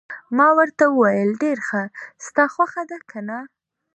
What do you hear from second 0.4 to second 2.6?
ورته وویل: ډېر ښه، ستا